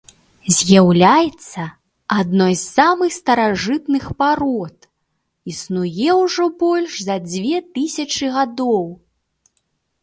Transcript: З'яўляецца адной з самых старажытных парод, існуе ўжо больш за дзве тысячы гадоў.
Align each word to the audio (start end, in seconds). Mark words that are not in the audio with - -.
З'яўляецца 0.59 1.65
адной 2.19 2.53
з 2.61 2.65
самых 2.77 3.09
старажытных 3.19 4.09
парод, 4.23 4.77
існуе 5.53 6.17
ўжо 6.23 6.43
больш 6.65 6.91
за 7.11 7.17
дзве 7.29 7.57
тысячы 7.79 8.25
гадоў. 8.41 8.85